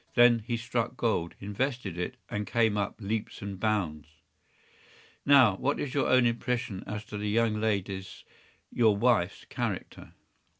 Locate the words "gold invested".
0.97-1.95